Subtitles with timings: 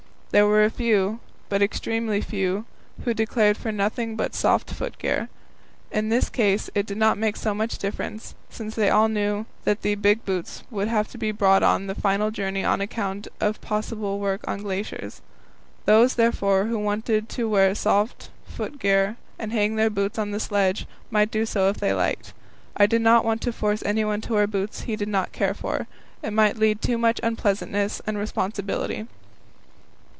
[0.33, 1.19] There were a few
[1.49, 2.63] but extremely few
[3.03, 5.27] who declared for nothing but soft foot gear.
[5.91, 9.81] In this case it did not make so much difference, since they all knew that
[9.81, 13.59] the big boots would have to be brought on the final journey on account of
[13.59, 15.21] possible work on glaciers.
[15.83, 20.39] Those, therefore, who wanted to wear soft foot gear, and hang their boots on the
[20.39, 22.31] sledge, might do so if they liked.
[22.77, 25.87] I did not want to force anyone to wear boots he did not care for;
[26.23, 29.07] it might lead to too much unpleasantness and responsibility.